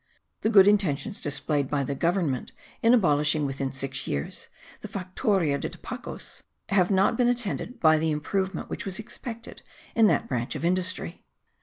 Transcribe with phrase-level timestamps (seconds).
[0.41, 2.51] The good intentions displayed by the government
[2.81, 4.47] in abolishing, within six years,
[4.79, 9.61] the Factoria de tabacos, have not been attended by the improvement which was expected
[9.93, 11.23] in that branch of industry.